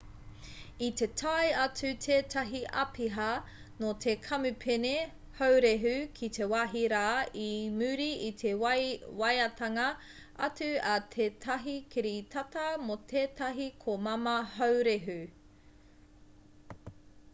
[0.85, 3.25] i te tae atu tētahi āpiha
[3.81, 4.93] nō te kamupene
[5.41, 7.01] haurehu ki te wāhi rā
[7.43, 9.85] i muri i te waeatanga
[10.49, 15.19] atu a tētahi kiritata mō tētahi komama haurehu